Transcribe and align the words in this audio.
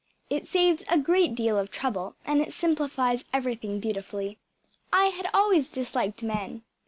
It 0.31 0.47
saves 0.47 0.83
a 0.89 0.97
great 0.97 1.35
deal 1.35 1.59
of 1.59 1.69
trouble 1.69 2.15
and 2.25 2.41
it 2.41 2.53
simplifies 2.53 3.23
everything 3.31 3.79
beautifully. 3.79 4.39
I 4.91 5.09
had 5.09 5.29
always 5.31 5.69
disliked 5.69 6.23
men. 6.23 6.63